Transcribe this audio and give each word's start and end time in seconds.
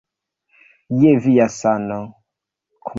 Je 1.03 1.11
via 1.27 1.47
sano. 1.59 2.01